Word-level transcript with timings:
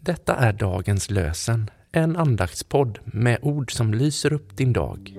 Detta 0.00 0.36
är 0.36 0.52
dagens 0.52 1.10
lösen, 1.10 1.70
en 1.92 2.16
andaktspodd 2.16 2.98
med 3.04 3.38
ord 3.42 3.72
som 3.72 3.94
lyser 3.94 4.32
upp 4.32 4.56
din 4.56 4.72
dag. 4.72 5.14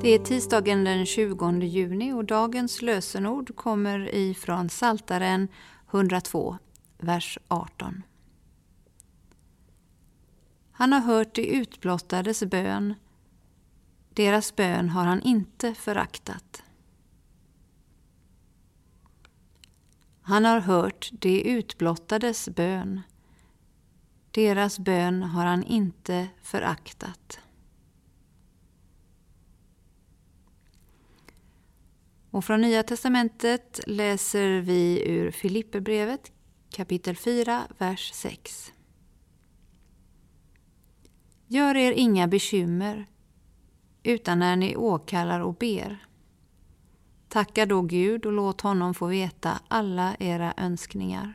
Det 0.00 0.14
är 0.14 0.24
tisdagen 0.24 0.84
den 0.84 1.06
20 1.06 1.60
juni 1.60 2.12
och 2.12 2.24
dagens 2.24 2.82
lösenord 2.82 3.56
kommer 3.56 4.14
ifrån 4.14 4.68
Saltaren 4.68 5.48
102, 5.90 6.56
vers 6.98 7.38
18. 7.48 8.02
Han 10.82 10.92
har 10.92 11.00
hört 11.00 11.34
de 11.34 11.42
utblottades 11.42 12.44
bön. 12.44 12.94
Deras 14.08 14.56
bön 14.56 14.88
har 14.88 15.04
han 15.04 15.22
inte 15.22 15.74
föraktat. 15.74 16.62
Han 20.22 20.44
har 20.44 20.60
hört 20.60 21.10
de 21.12 21.42
utblottades 21.42 22.48
bön. 22.48 23.00
Deras 24.30 24.78
bön 24.78 25.22
har 25.22 25.46
han 25.46 25.62
inte 25.62 26.28
föraktat. 26.42 27.40
Och 32.30 32.44
från 32.44 32.60
Nya 32.60 32.82
testamentet 32.82 33.80
läser 33.86 34.60
vi 34.60 35.02
ur 35.08 35.30
Filipperbrevet 35.30 36.32
kapitel 36.70 37.16
4, 37.16 37.62
vers 37.78 38.12
6. 38.14 38.72
Gör 41.52 41.76
er 41.76 41.92
inga 41.92 42.28
bekymmer, 42.28 43.06
utan 44.02 44.38
när 44.38 44.56
ni 44.56 44.76
åkallar 44.76 45.40
och 45.40 45.54
ber. 45.54 46.06
Tacka 47.28 47.66
då 47.66 47.82
Gud 47.82 48.26
och 48.26 48.32
låt 48.32 48.60
honom 48.60 48.94
få 48.94 49.06
veta 49.06 49.60
alla 49.68 50.16
era 50.18 50.54
önskningar. 50.56 51.34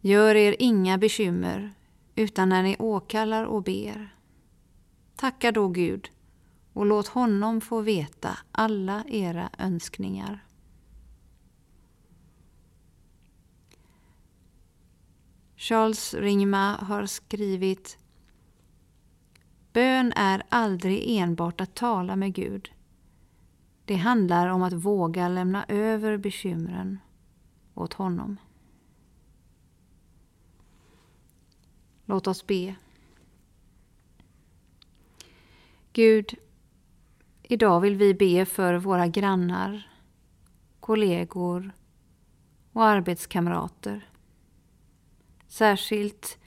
Gör 0.00 0.34
er 0.34 0.56
inga 0.58 0.98
bekymmer, 0.98 1.74
utan 2.14 2.48
när 2.48 2.62
ni 2.62 2.76
åkallar 2.78 3.44
och 3.44 3.62
ber. 3.62 4.16
Tacka 5.16 5.52
då 5.52 5.68
Gud 5.68 6.10
och 6.72 6.86
låt 6.86 7.06
honom 7.06 7.60
få 7.60 7.80
veta 7.80 8.38
alla 8.52 9.04
era 9.08 9.50
önskningar. 9.58 10.44
Charles 15.64 16.14
Ringma 16.14 16.76
har 16.76 17.06
skrivit 17.06 17.98
Bön 19.72 20.12
är 20.16 20.42
aldrig 20.48 21.16
enbart 21.18 21.60
att 21.60 21.74
tala 21.74 22.16
med 22.16 22.34
Gud. 22.34 22.72
Det 23.84 23.94
handlar 23.94 24.48
om 24.48 24.62
att 24.62 24.72
våga 24.72 25.28
lämna 25.28 25.64
över 25.68 26.16
bekymren 26.16 26.98
åt 27.74 27.92
honom. 27.92 28.36
Låt 32.04 32.26
oss 32.26 32.46
be. 32.46 32.74
Gud, 35.92 36.34
idag 37.42 37.80
vill 37.80 37.96
vi 37.96 38.14
be 38.14 38.46
för 38.46 38.74
våra 38.74 39.06
grannar, 39.06 39.90
kollegor 40.80 41.72
och 42.72 42.84
arbetskamrater. 42.84 44.13
Särskilt 45.54 46.38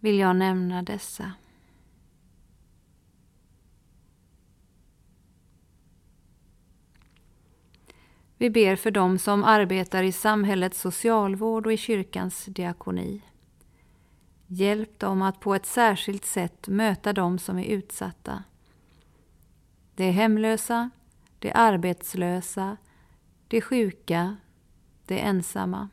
vill 0.00 0.18
jag 0.18 0.36
nämna 0.36 0.82
dessa. 0.82 1.32
Vi 8.36 8.50
ber 8.50 8.76
för 8.76 8.90
dem 8.90 9.18
som 9.18 9.44
arbetar 9.44 10.02
i 10.02 10.12
samhällets 10.12 10.80
socialvård 10.80 11.66
och 11.66 11.72
i 11.72 11.76
kyrkans 11.76 12.44
diakoni. 12.44 13.22
Hjälp 14.46 14.98
dem 14.98 15.22
att 15.22 15.40
på 15.40 15.54
ett 15.54 15.66
särskilt 15.66 16.24
sätt 16.24 16.68
möta 16.68 17.12
dem 17.12 17.38
som 17.38 17.58
är 17.58 17.64
utsatta. 17.64 18.44
De 19.94 20.10
hemlösa, 20.10 20.90
de 21.38 21.52
arbetslösa, 21.54 22.76
de 23.48 23.60
sjuka, 23.60 24.36
de 25.06 25.20
ensamma. 25.20 25.88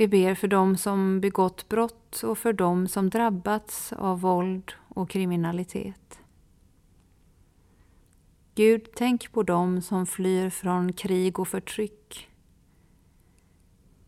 Vi 0.00 0.08
ber 0.08 0.34
för 0.34 0.48
dem 0.48 0.76
som 0.76 1.20
begått 1.20 1.68
brott 1.68 2.22
och 2.22 2.38
för 2.38 2.52
dem 2.52 2.88
som 2.88 3.10
drabbats 3.10 3.92
av 3.92 4.20
våld 4.20 4.72
och 4.88 5.10
kriminalitet. 5.10 6.20
Gud, 8.54 8.86
tänk 8.96 9.32
på 9.32 9.42
dem 9.42 9.82
som 9.82 10.06
flyr 10.06 10.50
från 10.50 10.92
krig 10.92 11.38
och 11.38 11.48
förtryck. 11.48 12.28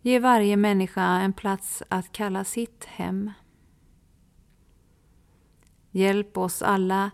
Ge 0.03 0.19
varje 0.19 0.57
människa 0.57 1.03
en 1.03 1.33
plats 1.33 1.83
att 1.89 2.13
kalla 2.13 2.45
sitt 2.45 2.85
hem. 2.85 3.31
Hjälp 5.91 6.39
oss 6.39 6.63
alla 6.63 7.11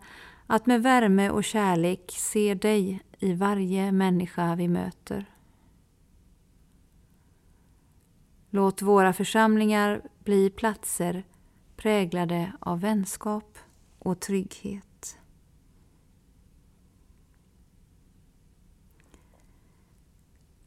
att 0.47 0.67
med 0.67 0.83
värme 0.83 1.31
och 1.31 1.45
kärlek 1.45 2.13
se 2.17 2.55
dig 2.55 3.03
i 3.19 3.33
varje 3.33 3.93
människa 3.93 4.55
vi 4.55 4.69
möter. 4.69 5.38
Låt 8.51 8.83
våra 8.83 9.13
församlingar 9.13 10.03
bli 10.25 10.51
platser 10.51 11.23
präglade 11.77 12.53
av 12.61 12.81
vänskap 12.81 13.59
och 13.99 14.21
trygghet. 14.21 15.19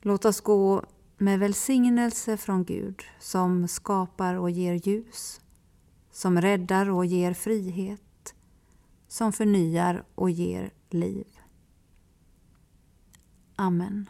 Låt 0.02 0.26
oss 0.26 0.42
gå 0.42 0.86
med 1.18 1.40
välsignelse 1.40 2.38
från 2.38 2.64
Gud 2.64 3.02
som 3.20 3.68
skapar 3.68 4.36
och 4.36 4.52
ger 4.52 4.74
ljus, 4.74 5.42
som 6.12 6.42
räddar 6.42 6.90
och 6.90 7.06
ger 7.06 7.34
frihet, 7.34 8.36
som 9.08 9.34
förnyar 9.34 10.04
och 10.16 10.30
ger 10.30 10.72
liv. 10.90 11.28
Amen. 13.56 14.10